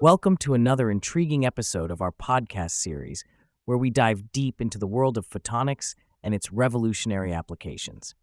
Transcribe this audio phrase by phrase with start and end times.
[0.00, 3.22] Welcome to another intriguing episode of our podcast series
[3.66, 5.94] where we dive deep into the world of photonics
[6.24, 8.16] and its revolutionary applications.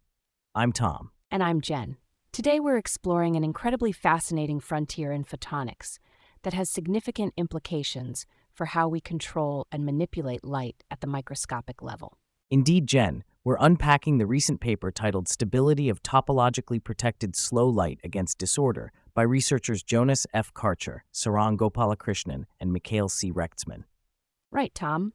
[0.54, 1.10] I'm Tom.
[1.30, 1.96] And I'm Jen.
[2.32, 5.98] Today we're exploring an incredibly fascinating frontier in photonics
[6.42, 12.18] that has significant implications for how we control and manipulate light at the microscopic level.
[12.50, 18.36] Indeed, Jen, we're unpacking the recent paper titled Stability of Topologically Protected Slow Light Against
[18.36, 20.52] Disorder by researchers Jonas F.
[20.52, 23.32] Karcher, Sarang Gopalakrishnan, and Mikhail C.
[23.32, 23.84] Rechtsman.
[24.50, 25.14] Right, Tom.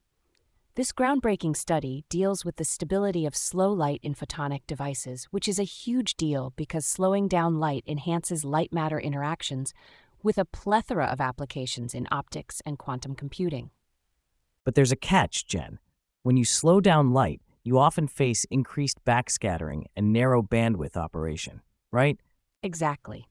[0.74, 5.60] This groundbreaking study deals with the stability of slow light in photonic devices, which is
[5.60, 9.72] a huge deal because slowing down light enhances light matter interactions
[10.24, 13.70] with a plethora of applications in optics and quantum computing.
[14.64, 15.78] But there's a catch, Jen.
[16.24, 22.18] When you slow down light, you often face increased backscattering and narrow bandwidth operation, right?
[22.62, 23.28] Exactly.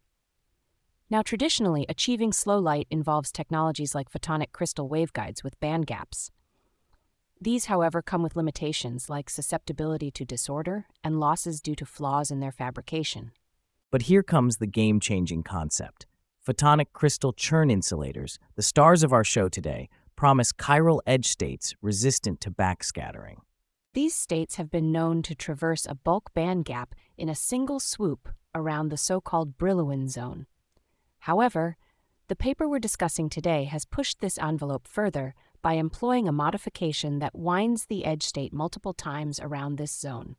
[1.08, 6.32] Now, traditionally, achieving slow light involves technologies like photonic crystal waveguides with band gaps.
[7.40, 12.40] These, however, come with limitations like susceptibility to disorder and losses due to flaws in
[12.40, 13.30] their fabrication.
[13.92, 16.06] But here comes the game changing concept.
[16.44, 22.40] Photonic crystal Chern insulators, the stars of our show today, promise chiral edge states resistant
[22.40, 23.36] to backscattering.
[23.94, 28.28] These states have been known to traverse a bulk band gap in a single swoop
[28.52, 30.46] around the so called Brillouin zone.
[31.20, 31.76] However,
[32.26, 37.36] the paper we're discussing today has pushed this envelope further by employing a modification that
[37.36, 40.34] winds the edge state multiple times around this zone.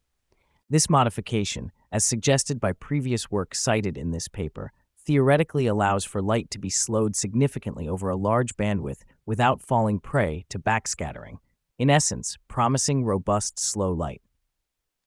[0.70, 6.52] This modification, as suggested by previous work cited in this paper, theoretically allows for light
[6.52, 11.38] to be slowed significantly over a large bandwidth without falling prey to backscattering
[11.78, 14.22] in essence, promising robust slow light.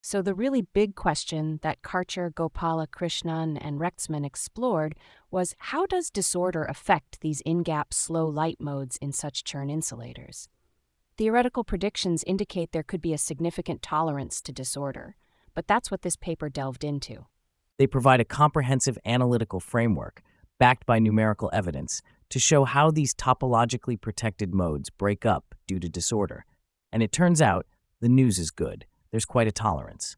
[0.01, 4.95] So, the really big question that Karcher, Gopalakrishnan, and Rechtsman explored
[5.31, 10.49] was how does disorder affect these in gap slow light modes in such Chern insulators?
[11.19, 15.17] Theoretical predictions indicate there could be a significant tolerance to disorder,
[15.53, 17.27] but that's what this paper delved into.
[17.77, 20.23] They provide a comprehensive analytical framework,
[20.59, 25.89] backed by numerical evidence, to show how these topologically protected modes break up due to
[25.89, 26.45] disorder.
[26.93, 27.67] And it turns out
[28.01, 28.87] the news is good.
[29.11, 30.17] There's quite a tolerance.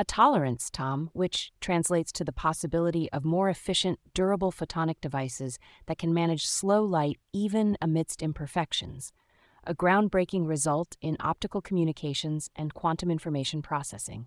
[0.00, 5.98] A tolerance, Tom, which translates to the possibility of more efficient, durable photonic devices that
[5.98, 9.12] can manage slow light even amidst imperfections,
[9.64, 14.26] a groundbreaking result in optical communications and quantum information processing.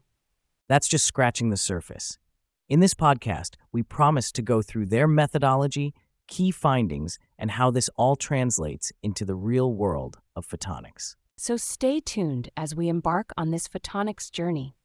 [0.67, 2.17] That's just scratching the surface.
[2.67, 5.93] In this podcast, we promise to go through their methodology,
[6.27, 11.15] key findings, and how this all translates into the real world of photonics.
[11.43, 14.75] So stay tuned as we embark on this photonics journey,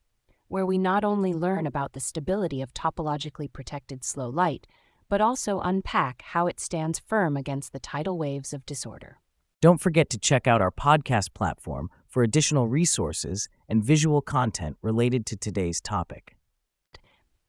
[0.49, 4.67] where we not only learn about the stability of topologically protected slow light,
[5.11, 9.19] but also unpack how it stands firm against the tidal waves of disorder.
[9.61, 15.27] Don't forget to check out our podcast platform for additional resources and visual content related
[15.27, 16.39] to today's topic.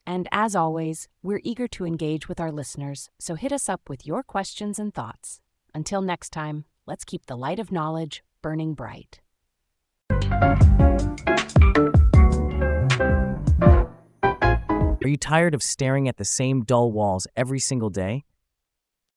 [0.05, 4.05] And as always, we're eager to engage with our listeners, so hit us up with
[4.05, 5.39] your questions and thoughts.
[5.73, 9.19] Until next time, let's keep the light of knowledge burning bright.
[15.07, 18.25] Are you tired of staring at the same dull walls every single day?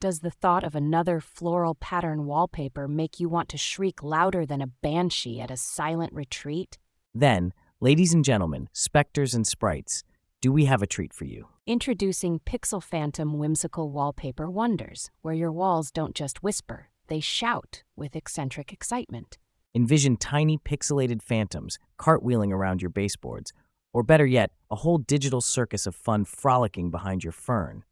[0.00, 4.62] Does the thought of another floral pattern wallpaper make you want to shriek louder than
[4.62, 6.78] a banshee at a silent retreat?
[7.14, 10.04] Then, ladies and gentlemen, specters and sprites,
[10.40, 11.48] do we have a treat for you?
[11.66, 18.16] Introducing Pixel Phantom Whimsical Wallpaper Wonders, where your walls don't just whisper, they shout with
[18.16, 19.36] eccentric excitement.
[19.74, 23.52] Envision tiny pixelated phantoms cartwheeling around your baseboards,
[23.92, 27.84] or better yet, a whole digital circus of fun frolicking behind your fern.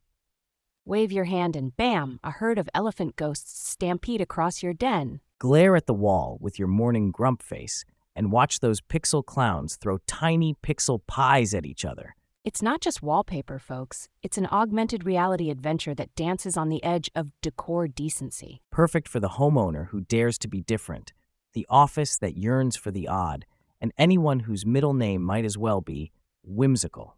[0.86, 5.20] Wave your hand and bam, a herd of elephant ghosts stampede across your den.
[5.38, 7.84] Glare at the wall with your morning grump face
[8.16, 12.16] and watch those pixel clowns throw tiny pixel pies at each other.
[12.44, 14.08] It's not just wallpaper, folks.
[14.22, 18.62] It's an augmented reality adventure that dances on the edge of decor decency.
[18.70, 21.12] Perfect for the homeowner who dares to be different,
[21.52, 23.44] the office that yearns for the odd,
[23.80, 26.10] and anyone whose middle name might as well be
[26.42, 27.16] whimsical.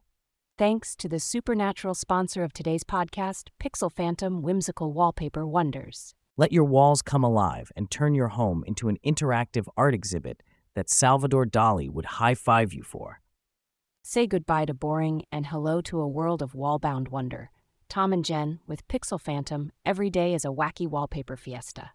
[0.58, 6.14] Thanks to the supernatural sponsor of today's podcast, Pixel Phantom Whimsical Wallpaper Wonders.
[6.36, 10.42] Let your walls come alive and turn your home into an interactive art exhibit
[10.74, 13.20] that Salvador Dali would high five you for.
[14.02, 17.50] Say goodbye to boring and hello to a world of wall-bound wonder.
[17.90, 21.90] Tom and Jen with Pixel Phantom, every day is a wacky wallpaper fiesta.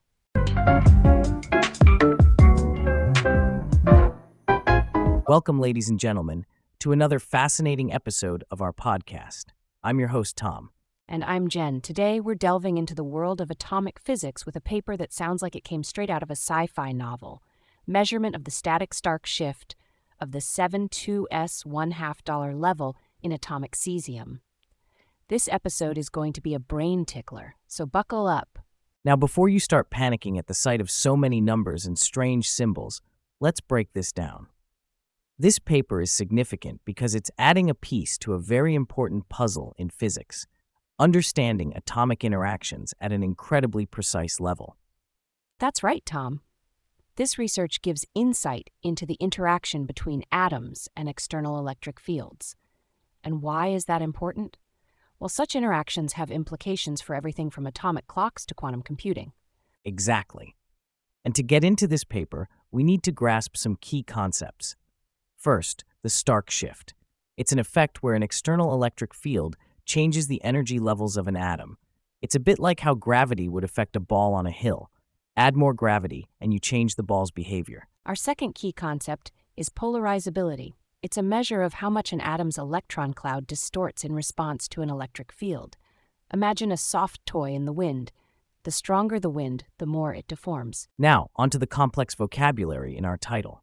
[5.27, 6.45] Welcome, ladies and gentlemen,
[6.77, 9.45] to another fascinating episode of our podcast.
[9.83, 10.69] I'm your host, Tom.
[11.07, 11.81] And I'm Jen.
[11.81, 15.55] Today, we're delving into the world of atomic physics with a paper that sounds like
[15.55, 17.41] it came straight out of a sci fi novel
[17.87, 19.75] Measurement of the Static Stark Shift
[20.19, 24.39] of the 7-2s 1 half dollar level in atomic cesium.
[25.27, 28.59] This episode is going to be a brain tickler, so buckle up.
[29.03, 33.01] Now, before you start panicking at the sight of so many numbers and strange symbols,
[33.39, 34.47] let's break this down.
[35.37, 39.89] This paper is significant because it's adding a piece to a very important puzzle in
[39.89, 40.47] physics,
[40.97, 44.77] understanding atomic interactions at an incredibly precise level.
[45.59, 46.41] That's right, Tom.
[47.17, 52.57] This research gives insight into the interaction between atoms and external electric fields.
[53.23, 54.57] And why is that important?
[55.17, 59.31] Well, such interactions have implications for everything from atomic clocks to quantum computing.
[59.85, 60.57] Exactly.
[61.23, 64.75] And to get into this paper, we need to grasp some key concepts.
[65.37, 66.93] First, the Stark shift.
[67.37, 71.77] It's an effect where an external electric field changes the energy levels of an atom.
[72.21, 74.91] It's a bit like how gravity would affect a ball on a hill.
[75.37, 77.87] Add more gravity, and you change the ball's behavior.
[78.05, 80.73] Our second key concept is polarizability.
[81.01, 84.89] It's a measure of how much an atom's electron cloud distorts in response to an
[84.89, 85.75] electric field.
[86.33, 88.11] Imagine a soft toy in the wind.
[88.63, 90.87] The stronger the wind, the more it deforms.
[90.97, 93.61] Now, onto the complex vocabulary in our title.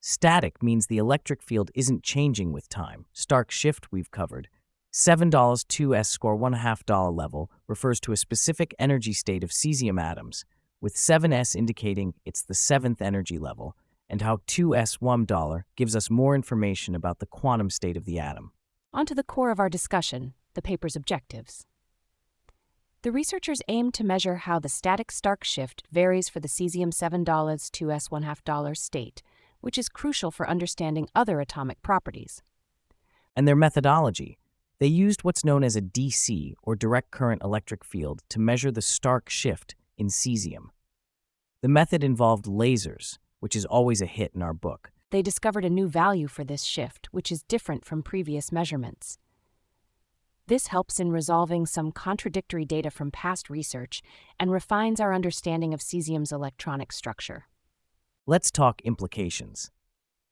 [0.00, 3.04] Static means the electric field isn't changing with time.
[3.12, 4.48] Stark shift we've covered.
[4.92, 10.00] $7 2s score 1 half dollar level refers to a specific energy state of cesium
[10.00, 10.44] atoms,
[10.80, 13.76] with 7s indicating it's the seventh energy level,
[14.08, 18.18] and how 2s 1 dollar gives us more information about the quantum state of the
[18.18, 18.52] atom.
[18.92, 21.64] On to the core of our discussion the paper's objectives.
[23.02, 27.24] The researchers aim to measure how the static Stark shift varies for the cesium $7
[27.24, 29.22] 2s 1 half dollar state
[29.60, 32.42] which is crucial for understanding other atomic properties.
[33.36, 34.38] And their methodology.
[34.78, 38.82] They used what's known as a DC, or direct current electric field, to measure the
[38.82, 40.70] Stark shift in cesium.
[41.62, 44.90] The method involved lasers, which is always a hit in our book.
[45.10, 49.18] They discovered a new value for this shift, which is different from previous measurements.
[50.46, 54.02] This helps in resolving some contradictory data from past research
[54.38, 57.44] and refines our understanding of cesium's electronic structure.
[58.26, 59.70] Let's talk implications.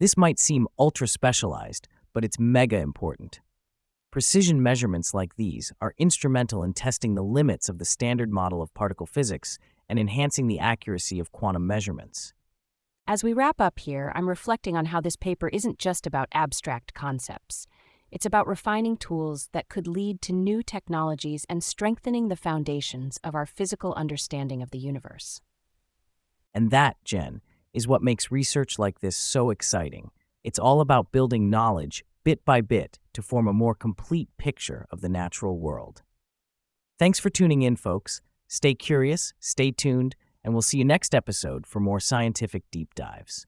[0.01, 3.41] This might seem ultra specialized, but it's mega important.
[4.11, 8.73] Precision measurements like these are instrumental in testing the limits of the standard model of
[8.73, 12.33] particle physics and enhancing the accuracy of quantum measurements.
[13.07, 16.95] As we wrap up here, I'm reflecting on how this paper isn't just about abstract
[16.95, 17.67] concepts.
[18.11, 23.35] It's about refining tools that could lead to new technologies and strengthening the foundations of
[23.35, 25.43] our physical understanding of the universe.
[26.55, 27.43] And that, Jen,
[27.75, 30.11] is what makes research like this so exciting.
[30.45, 35.01] It's all about building knowledge bit by bit to form a more complete picture of
[35.01, 36.03] the natural world.
[36.99, 38.21] Thanks for tuning in, folks.
[38.49, 40.15] Stay curious, stay tuned,
[40.45, 43.47] and we'll see you next episode for more scientific deep dives.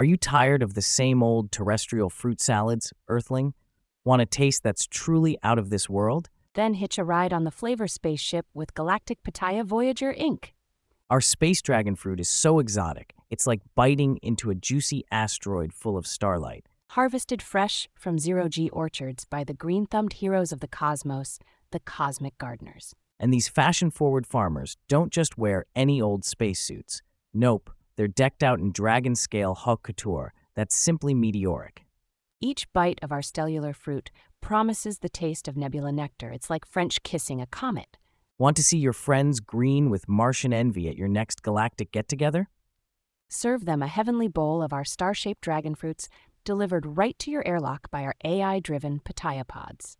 [0.00, 3.54] Are you tired of the same old terrestrial fruit salads, Earthling?
[4.04, 6.28] Want a taste that's truly out of this world?
[6.54, 10.46] Then hitch a ride on the flavor spaceship with Galactic Pitaya Voyager Inc.
[11.10, 15.98] Our space dragon fruit is so exotic, it's like biting into a juicy asteroid full
[15.98, 16.68] of starlight.
[16.90, 21.40] Harvested fresh from zero G orchards by the green thumbed heroes of the cosmos,
[21.72, 22.94] the cosmic gardeners.
[23.18, 27.02] And these fashion forward farmers don't just wear any old spacesuits.
[27.34, 31.86] Nope, they're decked out in dragon scale haute couture that's simply meteoric.
[32.40, 36.30] Each bite of our stellular fruit promises the taste of nebula nectar.
[36.30, 37.96] It's like French kissing a comet.
[38.40, 42.48] Want to see your friends green with Martian envy at your next galactic get together?
[43.28, 46.08] Serve them a heavenly bowl of our star shaped dragon fruits
[46.42, 49.98] delivered right to your airlock by our AI driven Pitaya pods.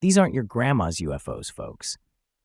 [0.00, 1.98] These aren't your grandma's UFOs, folks.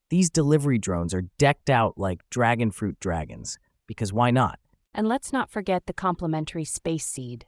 [0.09, 4.57] These delivery drones are decked out like dragon fruit dragons, because why not?
[4.91, 7.45] And let's not forget the complimentary space seed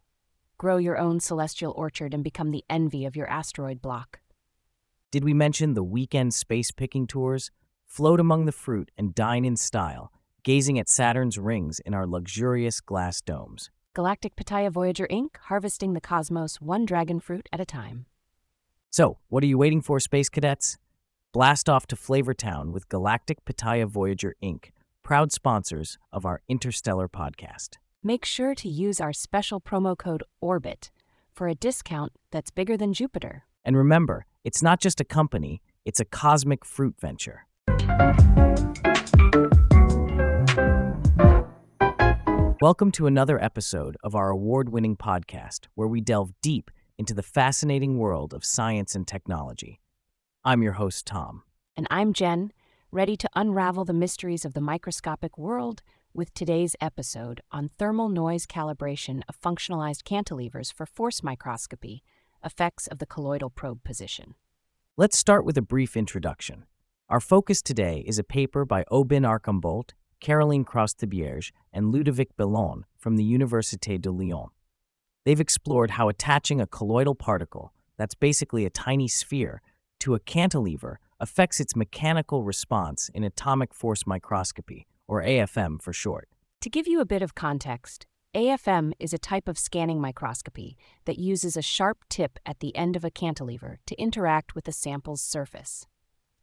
[0.60, 4.20] Grow your own celestial orchard and become the envy of your asteroid block.
[5.10, 7.50] Did we mention the weekend space picking tours?
[7.90, 10.12] Float among the fruit and dine in style,
[10.44, 13.70] gazing at Saturn's rings in our luxurious glass domes.
[13.94, 18.06] Galactic Pitaya Voyager Inc., harvesting the cosmos one dragon fruit at a time.
[18.90, 20.78] So, what are you waiting for, space cadets?
[21.34, 24.72] Blast off to Flavor Town with Galactic Pitaya Voyager Inc.,
[25.04, 30.90] proud sponsors of our Interstellar podcast make sure to use our special promo code ORBIT
[31.34, 33.44] for a discount that's bigger than Jupiter.
[33.66, 37.46] And remember, it's not just a company, it's a cosmic fruit venture.
[42.62, 47.24] Welcome to another episode of our award winning podcast where we delve deep into the
[47.24, 49.80] fascinating world of science and technology.
[50.44, 51.44] I'm your host, Tom.
[51.78, 52.52] And I'm Jen,
[52.92, 55.82] ready to unravel the mysteries of the microscopic world
[56.14, 62.04] with today's episode on thermal noise calibration of functionalized cantilevers for force microscopy,
[62.44, 64.36] effects of the colloidal probe position.
[64.98, 66.66] Let's start with a brief introduction.
[67.10, 73.16] Our focus today is a paper by Aubin Archambault, Caroline Cros-Thibierge, and Ludovic Bellon from
[73.16, 74.50] the Université de Lyon.
[75.26, 79.64] They've explored how attaching a colloidal particle, that's basically a tiny sphere,
[80.02, 86.30] to a cantilever affects its mechanical response in atomic force microscopy, or AFM for short.
[86.62, 91.18] To give you a bit of context, AFM is a type of scanning microscopy that
[91.18, 95.22] uses a sharp tip at the end of a cantilever to interact with a sample's
[95.22, 95.88] surface.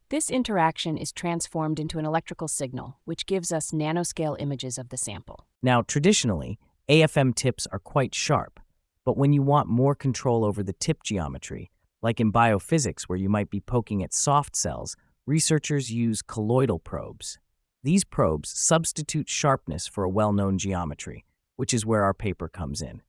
[0.09, 4.97] This interaction is transformed into an electrical signal, which gives us nanoscale images of the
[4.97, 5.49] sample.
[5.65, 8.61] Now, traditionally, AFM tips are quite sharp,
[9.05, 11.73] but when you want more control over the tip geometry,
[12.03, 14.97] like in biophysics where you might be poking at soft cells,
[15.27, 17.41] researchers use colloidal probes.
[17.83, 21.25] These probes substitute sharpness for a well known geometry,
[21.57, 23.03] which is where our paper comes in.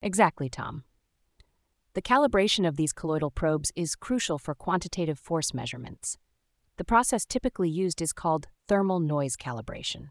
[0.00, 0.84] Exactly, Tom.
[1.94, 6.16] The calibration of these colloidal probes is crucial for quantitative force measurements.
[6.78, 10.08] The process typically used is called thermal noise calibration.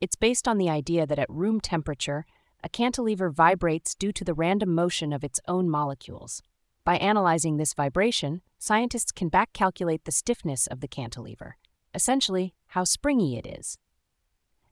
[0.00, 2.26] It's based on the idea that at room temperature,
[2.64, 6.42] a cantilever vibrates due to the random motion of its own molecules.
[6.84, 11.56] By analyzing this vibration, scientists can back calculate the stiffness of the cantilever,
[11.94, 13.78] essentially, how springy it is.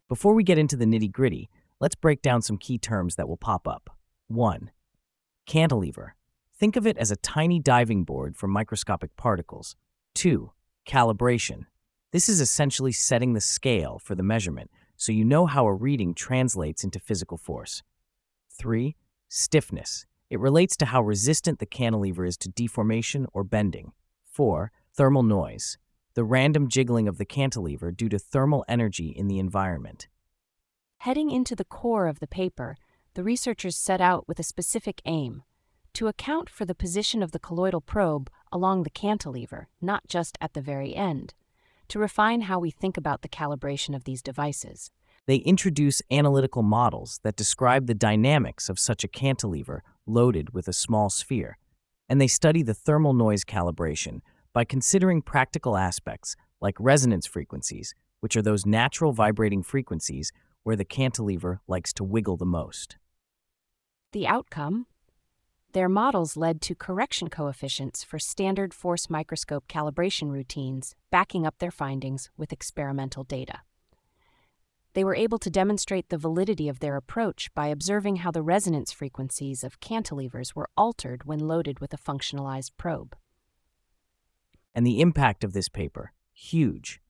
[0.09, 1.49] Before we get into the nitty gritty,
[1.81, 3.89] let's break down some key terms that will pop up.
[4.27, 4.73] 1.
[5.47, 6.17] Cantilever.
[6.57, 9.77] Think of it as a tiny diving board for microscopic particles.
[10.15, 10.53] 2.
[10.87, 11.67] Calibration.
[12.13, 16.15] This is essentially setting the scale for the measurement so you know how a reading
[16.15, 17.83] translates into physical force.
[18.53, 18.95] 3.
[19.29, 20.07] Stiffness.
[20.31, 23.93] It relates to how resistant the cantilever is to deformation or bending.
[24.25, 24.71] 4.
[24.97, 25.79] Thermal noise
[26.15, 30.07] the random jiggling of the cantilever due to thermal energy in the environment.
[30.99, 32.77] Heading into the core of the paper,
[33.15, 35.43] the researchers set out with a specific aim
[35.95, 40.53] to account for the position of the colloidal probe along the cantilever, not just at
[40.53, 41.35] the very end,
[41.89, 44.91] to refine how we think about the calibration of these devices.
[45.27, 50.73] They introduce analytical models that describe the dynamics of such a cantilever loaded with a
[50.73, 51.57] small sphere,
[52.09, 54.21] and they study the thermal noise calibration
[54.53, 60.31] by considering practical aspects like resonance frequencies, which are those natural vibrating frequencies
[60.63, 62.97] where the cantilever likes to wiggle the most.
[64.13, 64.87] The outcome?
[65.75, 71.73] Their models led to correction coefficients for standard force microscope calibration routines, backing up their
[71.73, 73.63] findings with experimental data.
[74.93, 78.93] They were able to demonstrate the validity of their approach by observing how the resonance
[78.93, 83.17] frequencies of cantilevers were altered when loaded with a functionalized probe.
[84.77, 87.01] And the impact of this paper, huge.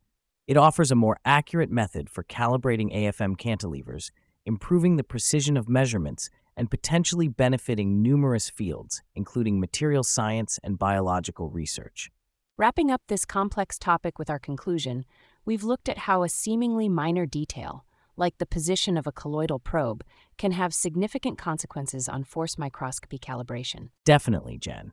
[0.46, 4.10] It offers a more accurate method for calibrating AFM cantilevers,
[4.46, 11.50] improving the precision of measurements, and potentially benefiting numerous fields, including material science and biological
[11.50, 12.10] research.
[12.56, 15.04] Wrapping up this complex topic with our conclusion,
[15.44, 17.84] we've looked at how a seemingly minor detail,
[18.16, 20.04] like the position of a colloidal probe,
[20.38, 23.88] can have significant consequences on force microscopy calibration.
[24.04, 24.92] Definitely, Jen.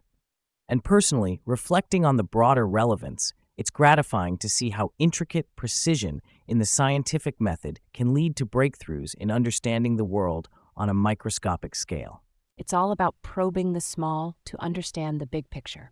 [0.68, 6.58] And personally, reflecting on the broader relevance, it's gratifying to see how intricate precision in
[6.58, 12.24] the scientific method can lead to breakthroughs in understanding the world on a microscopic scale.
[12.58, 15.92] It's all about probing the small to understand the big picture.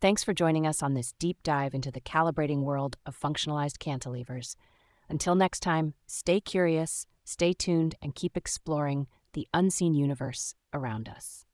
[0.00, 4.54] Thanks for joining us on this deep dive into the calibrating world of functionalized cantilevers.
[5.08, 11.44] Until next time, stay curious, stay tuned, and keep exploring the unseen universe around us.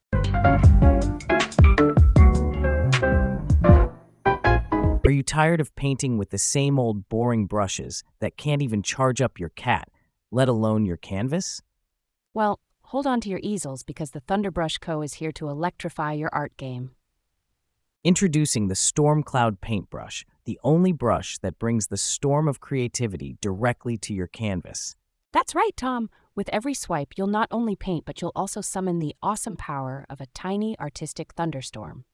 [5.06, 9.20] Are you tired of painting with the same old boring brushes that can't even charge
[9.20, 9.88] up your cat,
[10.30, 11.62] let alone your canvas?
[12.34, 15.02] Well, hold on to your easels because the Thunderbrush Co.
[15.02, 16.90] is here to electrify your art game.
[18.02, 23.96] Introducing the Storm Cloud Paintbrush, the only brush that brings the storm of creativity directly
[23.98, 24.96] to your canvas.
[25.32, 26.10] That's right, Tom.
[26.34, 30.20] With every swipe, you'll not only paint, but you'll also summon the awesome power of
[30.20, 32.04] a tiny artistic thunderstorm.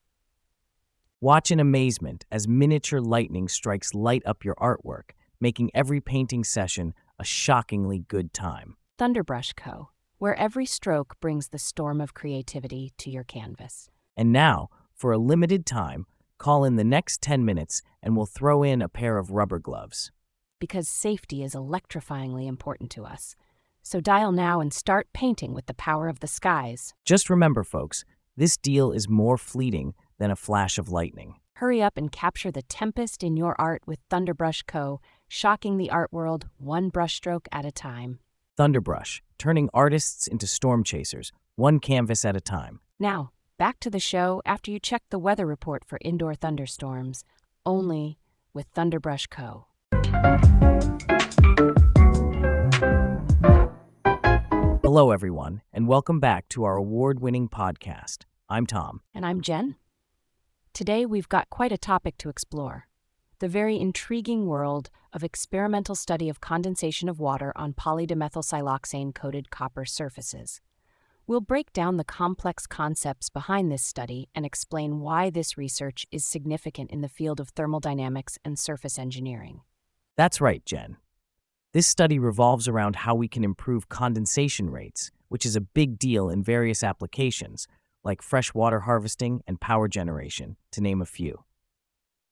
[1.22, 6.92] Watch in amazement as miniature lightning strikes light up your artwork, making every painting session
[7.18, 8.76] a shockingly good time.
[8.98, 9.88] Thunderbrush Co.,
[10.20, 13.88] where every stroke brings the storm of creativity to your canvas.
[14.18, 16.04] And now, for a limited time,
[16.36, 20.12] call in the next 10 minutes and we'll throw in a pair of rubber gloves.
[20.58, 23.34] Because safety is electrifyingly important to us.
[23.82, 26.92] So dial now and start painting with the power of the skies.
[27.06, 28.04] Just remember, folks,
[28.36, 31.36] this deal is more fleeting than a flash of lightning.
[31.54, 36.12] Hurry up and capture the tempest in your art with Thunderbrush Co., shocking the art
[36.12, 38.18] world one brushstroke at a time.
[38.60, 42.80] Thunderbrush, turning artists into storm chasers, one canvas at a time.
[42.98, 47.24] Now, back to the show after you check the weather report for indoor thunderstorms,
[47.64, 48.18] only
[48.52, 49.64] with Thunderbrush Co.
[54.82, 58.24] Hello, everyone, and welcome back to our award winning podcast.
[58.50, 59.00] I'm Tom.
[59.14, 59.76] And I'm Jen.
[60.74, 62.89] Today, we've got quite a topic to explore
[63.40, 69.86] the very intriguing world of experimental study of condensation of water on polydimethylsiloxane coated copper
[69.86, 70.60] surfaces.
[71.26, 76.26] We'll break down the complex concepts behind this study and explain why this research is
[76.26, 79.62] significant in the field of thermodynamics and surface engineering.
[80.16, 80.98] That's right, Jen.
[81.72, 86.28] This study revolves around how we can improve condensation rates, which is a big deal
[86.28, 87.66] in various applications,
[88.04, 91.44] like freshwater harvesting and power generation, to name a few.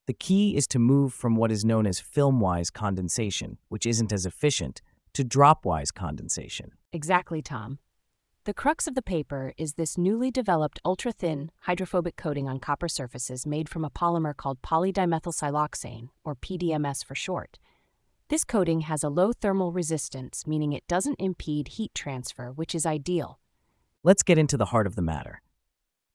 [0.08, 4.24] The key is to move from what is known as film-wise condensation, which isn't as
[4.24, 4.80] efficient,
[5.12, 6.72] to drop-wise condensation.
[6.94, 7.78] Exactly, Tom.
[8.44, 13.46] The crux of the paper is this newly developed ultra-thin hydrophobic coating on copper surfaces
[13.46, 17.58] made from a polymer called polydimethylsiloxane, or PDMS for short.
[18.30, 22.86] This coating has a low thermal resistance, meaning it doesn't impede heat transfer, which is
[22.86, 23.40] ideal.
[24.02, 25.42] Let's get into the heart of the matter.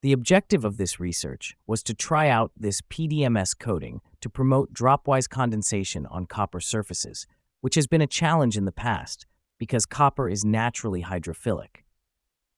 [0.03, 5.29] The objective of this research was to try out this PDMS coating to promote dropwise
[5.29, 7.25] condensation on copper surfaces,
[7.61, 9.25] which has been a challenge in the past
[9.57, 11.85] because copper is naturally hydrophilic.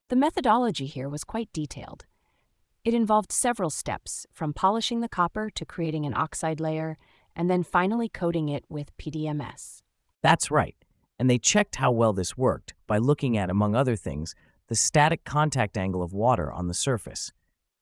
[0.10, 2.06] The methodology here was quite detailed.
[2.84, 6.98] It involved several steps, from polishing the copper to creating an oxide layer
[7.36, 9.84] and then finally coating it with PDMS.
[10.24, 10.76] That's right.
[11.20, 14.34] And they checked how well this worked by looking at, among other things,
[14.68, 17.32] the static contact angle of water on the surface.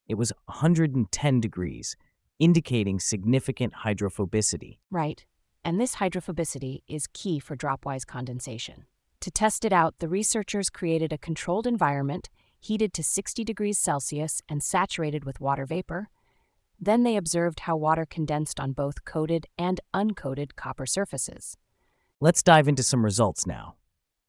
[0.08, 1.96] It was 110 degrees,
[2.40, 4.78] indicating significant hydrophobicity.
[4.92, 5.26] Right.
[5.64, 8.86] And this hydrophobicity is key for dropwise condensation.
[9.22, 14.42] To test it out, the researchers created a controlled environment, heated to 60 degrees Celsius
[14.50, 16.10] and saturated with water vapor,
[16.80, 21.58] then they observed how water condensed on both coated and uncoated copper surfaces.
[22.20, 23.76] Let's dive into some results now.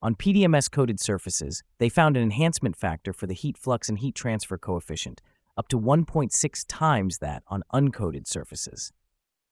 [0.02, 4.14] On PDMS coated surfaces, they found an enhancement factor for the heat flux and heat
[4.14, 5.20] transfer coefficient,
[5.56, 8.92] up to 1.6 times that on uncoated surfaces.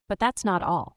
[0.08, 0.96] But that's not all.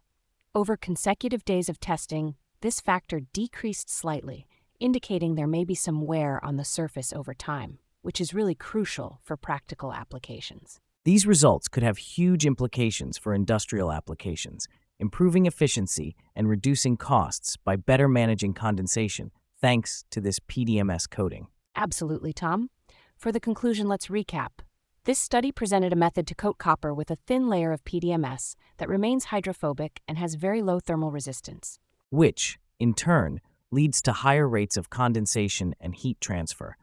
[0.54, 4.48] Over consecutive days of testing, this factor decreased slightly,
[4.80, 9.20] indicating there may be some wear on the surface over time, which is really crucial
[9.24, 10.80] for practical applications.
[11.04, 14.68] These results could have huge implications for industrial applications,
[15.00, 21.48] improving efficiency and reducing costs by better managing condensation thanks to this PDMS coating.
[21.76, 22.70] Absolutely, Tom.
[23.18, 24.62] For the conclusion, let's recap.
[25.06, 28.90] This study presented a method to coat copper with a thin layer of PDMS that
[28.90, 31.78] remains hydrophobic and has very low thermal resistance.
[32.10, 33.40] Which, in turn,
[33.70, 36.76] leads to higher rates of condensation and heat transfer,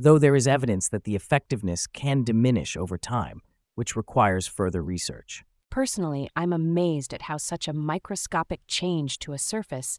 [0.00, 3.40] though there is evidence that the effectiveness can diminish over time
[3.76, 5.42] which requires further research.
[5.70, 9.98] Personally, I'm amazed at how such a microscopic change to a surface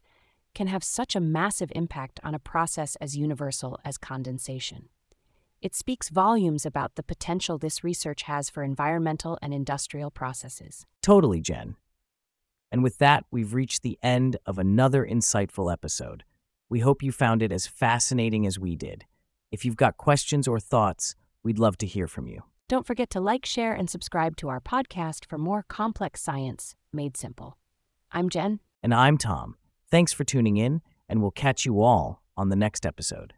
[0.54, 4.88] can have such a massive impact on a process as universal as condensation.
[5.62, 10.84] It speaks volumes about the potential this research has for environmental and industrial processes.
[11.02, 11.76] Totally, Jen.
[12.72, 16.24] And with that, we've reached the end of another insightful episode.
[16.68, 19.04] We hope you found it as fascinating as we did.
[19.52, 22.42] If you've got questions or thoughts, we'd love to hear from you.
[22.68, 27.16] Don't forget to like, share, and subscribe to our podcast for more complex science made
[27.16, 27.56] simple.
[28.10, 28.58] I'm Jen.
[28.82, 29.54] And I'm Tom.
[29.88, 33.34] Thanks for tuning in, and we'll catch you all on the next episode.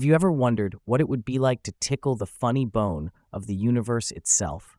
[0.00, 3.46] Have you ever wondered what it would be like to tickle the funny bone of
[3.46, 4.78] the universe itself?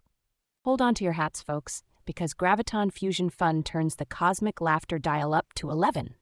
[0.65, 5.35] Hold on to your hats, folks, because Graviton Fusion Fun turns the cosmic laughter dial
[5.35, 6.15] up to 11.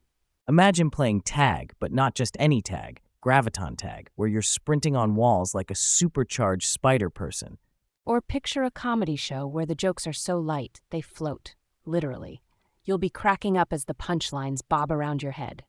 [0.46, 5.54] Imagine playing tag, but not just any tag, graviton tag, where you're sprinting on walls
[5.54, 7.56] like a supercharged spider person.
[8.04, 11.54] Or picture a comedy show where the jokes are so light they float,
[11.86, 12.42] literally.
[12.84, 15.64] You'll be cracking up as the punchlines bob around your head.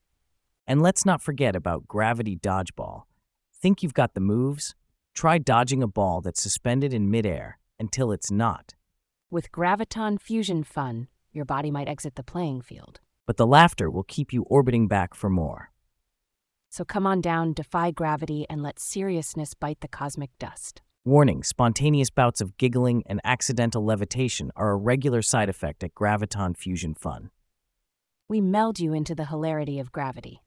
[0.67, 3.03] And let's not forget about gravity dodgeball.
[3.61, 4.75] Think you've got the moves?
[5.13, 8.73] Try dodging a ball that's suspended in midair until it's not.
[9.29, 12.99] With Graviton Fusion Fun, your body might exit the playing field
[13.31, 15.71] but the laughter will keep you orbiting back for more.
[16.69, 20.81] So come on down, defy gravity, and let seriousness bite the cosmic dust.
[21.05, 26.57] Warning spontaneous bouts of giggling and accidental levitation are a regular side effect at Graviton
[26.57, 27.31] Fusion Fun.
[28.27, 30.43] We meld you into the hilarity of gravity.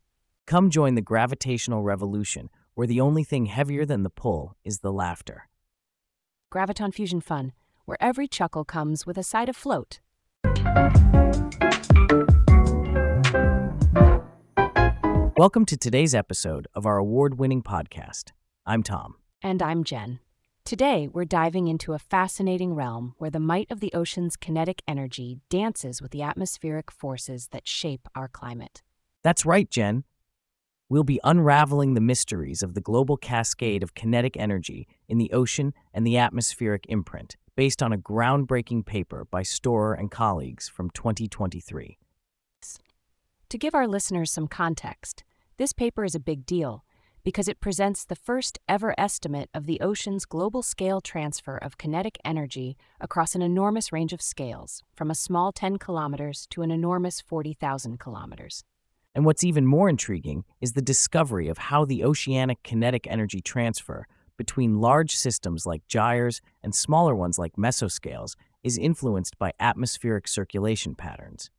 [0.46, 4.92] Come join the gravitational revolution, where the only thing heavier than the pull is the
[4.92, 5.48] laughter.
[6.52, 7.52] Graviton Fusion Fun,
[7.84, 10.00] where every chuckle comes with a side of float.
[15.36, 18.32] Welcome to today's episode of our award winning podcast.
[18.66, 19.16] I'm Tom.
[19.42, 20.18] And I'm Jen.
[20.64, 25.38] Today, we're diving into a fascinating realm where the might of the ocean's kinetic energy
[25.50, 28.82] dances with the atmospheric forces that shape our climate.
[29.22, 30.04] That's right, Jen.
[30.88, 35.72] We'll be unraveling the mysteries of the global cascade of kinetic energy in the ocean
[35.94, 41.98] and the atmospheric imprint, based on a groundbreaking paper by Storer and colleagues from 2023.
[43.48, 45.24] To give our listeners some context,
[45.56, 46.84] this paper is a big deal
[47.24, 52.18] because it presents the first ever estimate of the ocean's global scale transfer of kinetic
[52.24, 57.22] energy across an enormous range of scales, from a small 10 kilometers to an enormous
[57.22, 58.64] 40,000 kilometers.
[59.14, 64.06] And what's even more intriguing is the discovery of how the oceanic kinetic energy transfer
[64.36, 70.94] between large systems like gyres and smaller ones like mesoscales is influenced by atmospheric circulation
[70.94, 71.50] patterns.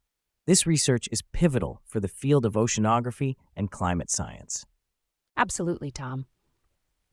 [0.47, 4.65] This research is pivotal for the field of oceanography and climate science.
[5.37, 6.25] Absolutely, Tom.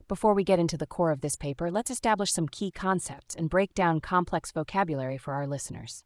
[0.07, 3.49] Before we get into the core of this paper, let's establish some key concepts and
[3.49, 6.03] break down complex vocabulary for our listeners.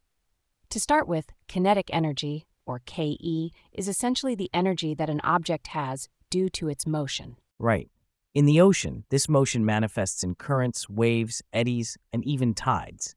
[0.69, 6.09] To start with, kinetic energy, or KE, is essentially the energy that an object has
[6.29, 7.37] due to its motion.
[7.57, 7.89] Right.
[8.35, 13.15] In the ocean, this motion manifests in currents, waves, eddies, and even tides.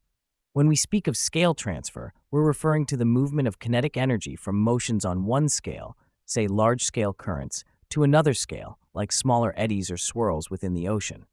[0.53, 4.59] When we speak of scale transfer, we're referring to the movement of kinetic energy from
[4.59, 9.97] motions on one scale, say large scale currents, to another scale, like smaller eddies or
[9.97, 11.27] swirls within the ocean.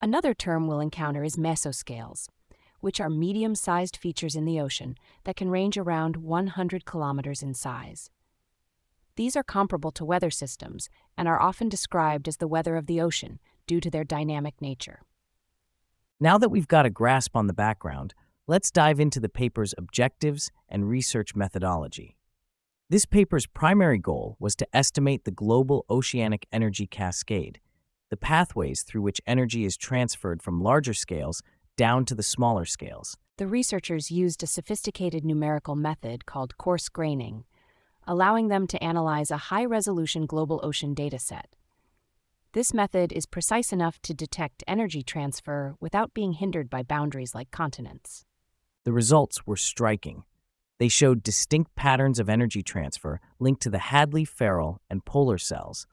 [0.00, 2.28] Another term we'll encounter is mesoscales,
[2.80, 7.54] which are medium sized features in the ocean that can range around 100 kilometers in
[7.54, 8.10] size.
[9.16, 13.00] These are comparable to weather systems and are often described as the weather of the
[13.00, 15.02] ocean due to their dynamic nature.
[16.20, 18.14] Now that we've got a grasp on the background,
[18.46, 22.16] let's dive into the paper's objectives and research methodology.
[22.90, 27.60] This paper's primary goal was to estimate the global oceanic energy cascade,
[28.10, 31.42] the pathways through which energy is transferred from larger scales
[31.78, 33.16] down to the smaller scales.
[33.38, 37.44] The researchers used a sophisticated numerical method called coarse graining,
[38.06, 41.44] allowing them to analyze a high resolution global ocean dataset.
[42.52, 47.52] This method is precise enough to detect energy transfer without being hindered by boundaries like
[47.52, 48.24] continents.
[48.84, 50.24] The results were striking.
[50.78, 55.86] They showed distinct patterns of energy transfer linked to the Hadley, Ferrel, and polar cells,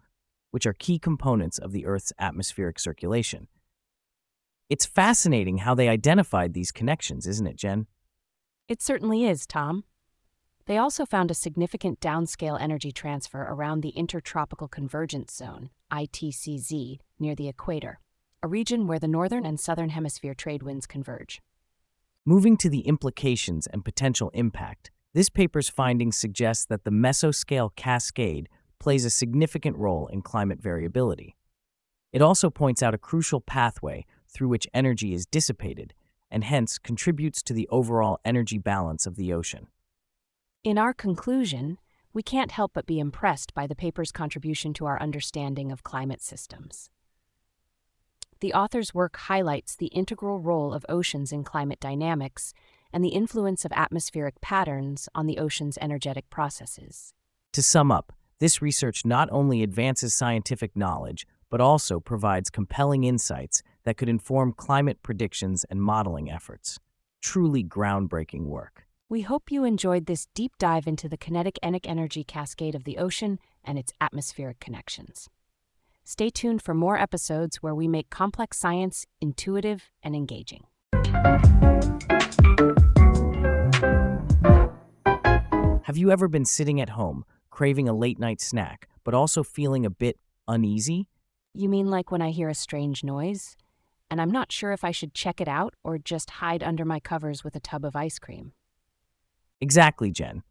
[0.50, 3.48] which are key components of the Earth's atmospheric circulation.
[4.68, 7.86] It's fascinating how they identified these connections, isn't it, Jen?
[8.68, 9.84] It certainly is, Tom.
[10.66, 17.36] They also found a significant downscale energy transfer around the Intertropical Convergence Zone, ITCZ, near
[17.36, 18.00] the equator,
[18.42, 21.44] a region where the northern and southern hemisphere trade winds converge.
[22.26, 28.50] Moving to the implications and potential impact, this paper's findings suggest that the mesoscale cascade
[28.80, 31.36] plays a significant role in climate variability.
[32.12, 35.94] It also points out a crucial pathway through which energy is dissipated
[36.30, 39.68] and hence contributes to the overall energy balance of the ocean.
[40.64, 41.78] In our conclusion,
[42.14, 46.22] we can't help but be impressed by the paper's contribution to our understanding of climate
[46.22, 46.90] systems.
[48.42, 52.54] The author's work highlights the integral role of oceans in climate dynamics
[52.92, 57.14] and the influence of atmospheric patterns on the ocean's energetic processes.
[57.54, 63.64] To sum up, this research not only advances scientific knowledge, but also provides compelling insights
[63.86, 66.80] that could inform climate predictions and modeling efforts.
[67.22, 68.86] Truly groundbreaking work.
[69.08, 73.40] We hope you enjoyed this deep dive into the kinetic energy cascade of the ocean
[73.64, 75.30] and its atmospheric connections.
[76.04, 80.66] Stay tuned for more episodes where we make complex science intuitive and engaging.
[85.84, 89.86] Have you ever been sitting at home, craving a late night snack, but also feeling
[89.86, 90.18] a bit
[90.48, 91.10] uneasy?
[91.54, 93.56] You mean like when I hear a strange noise,
[94.10, 97.00] and I'm not sure if I should check it out or just hide under my
[97.00, 98.54] covers with a tub of ice cream?
[99.62, 100.44] Exactly, Jen.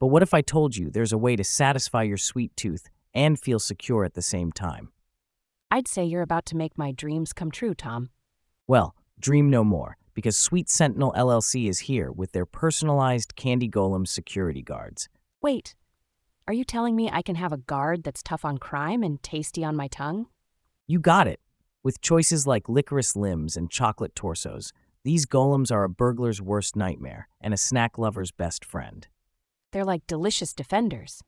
[0.00, 3.38] But what if I told you there's a way to satisfy your sweet tooth and
[3.38, 4.90] feel secure at the same time?
[5.70, 8.10] I'd say you're about to make my dreams come true, Tom.
[8.66, 14.06] Well, dream no more, because Sweet Sentinel LLC is here with their personalized Candy Golem
[14.06, 15.08] security guards.
[15.40, 15.74] Wait,
[16.46, 19.64] are you telling me I can have a guard that's tough on crime and tasty
[19.64, 20.26] on my tongue?
[20.86, 21.40] You got it.
[21.84, 27.26] With choices like licorice limbs and chocolate torsos, these golems are a burglar's worst nightmare
[27.40, 29.08] and a snack lover's best friend.
[29.72, 31.22] They're like delicious defenders.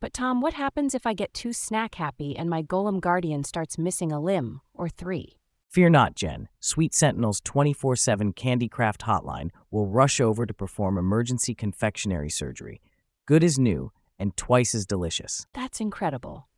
[0.00, 3.78] But, Tom, what happens if I get too snack happy and my Golem Guardian starts
[3.78, 5.38] missing a limb or three?
[5.70, 6.48] Fear not, Jen.
[6.60, 12.82] Sweet Sentinel's 24 7 Candy Craft hotline will rush over to perform emergency confectionery surgery.
[13.24, 15.46] Good as new and twice as delicious.
[15.54, 16.48] That's incredible.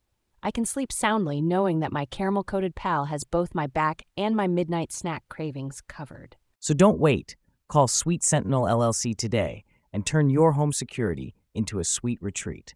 [0.46, 4.36] I can sleep soundly knowing that my caramel coated pal has both my back and
[4.36, 6.36] my midnight snack cravings covered.
[6.60, 7.34] So don't wait.
[7.66, 12.74] Call Sweet Sentinel LLC today and turn your home security into a sweet retreat.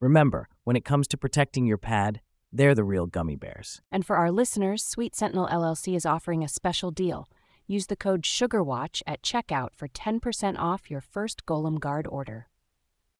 [0.00, 2.20] Remember, when it comes to protecting your pad,
[2.52, 3.80] they're the real gummy bears.
[3.92, 7.28] And for our listeners, Sweet Sentinel LLC is offering a special deal.
[7.68, 12.48] Use the code SUGARWATCH at checkout for 10% off your first Golem Guard order.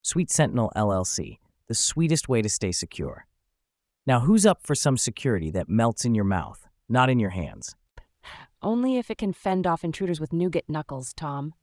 [0.03, 3.26] Sweet Sentinel LLC, the sweetest way to stay secure.
[4.07, 7.75] Now, who's up for some security that melts in your mouth, not in your hands?
[8.63, 11.55] Only if it can fend off intruders with nougat knuckles, Tom.